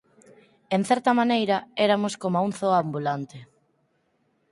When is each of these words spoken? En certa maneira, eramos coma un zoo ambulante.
En 0.75 0.81
certa 0.89 1.11
maneira, 1.19 1.57
eramos 1.85 2.13
coma 2.21 2.43
un 2.47 2.51
zoo 2.59 2.73
ambulante. 2.83 3.39